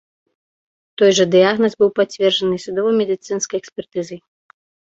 Той 1.01 1.11
жа 1.19 1.25
дыягназ 1.35 1.75
быў 1.85 1.89
пацверджаны 2.01 2.53
і 2.59 2.63
судова-медыцынскай 2.65 3.57
экспертызай. 3.65 4.19